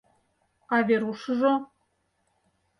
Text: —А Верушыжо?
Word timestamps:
—А 0.75 0.77
Верушыжо? 0.87 1.53